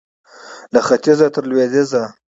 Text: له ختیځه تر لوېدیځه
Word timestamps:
له 0.73 0.79
ختیځه 0.87 1.27
تر 1.35 1.43
لوېدیځه 1.49 2.03